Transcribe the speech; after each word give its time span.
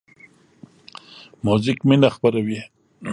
موزیک 1.45 1.79
مینه 1.87 2.09
خپروي. 2.15 2.59